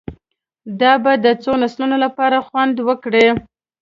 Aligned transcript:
دا 0.81 0.93
به 1.03 1.13
د 1.25 1.27
څو 1.43 1.51
نسلونو 1.63 1.95
لپاره 2.05 2.45
خوندي 2.47 2.83
کړي 3.03 3.27